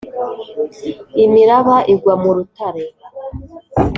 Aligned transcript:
imiraba 1.25 1.75
igwa 1.93 2.13
mu 2.21 2.31
rutare. 2.35 2.83